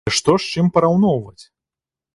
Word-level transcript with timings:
Але 0.05 0.11
што 0.17 0.35
з 0.45 0.55
чым 0.55 0.71
параўноўваць? 0.77 1.43